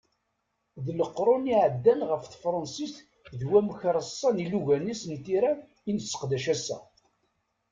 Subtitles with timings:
[0.85, 2.95] D leqrun i iεeddan ɣef tefransist
[3.39, 5.51] d wamek reṣṣan ilugan-is n tira
[5.89, 6.77] i nesseqdac ass-a.